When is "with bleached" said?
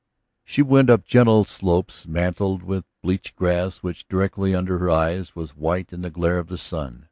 2.63-3.35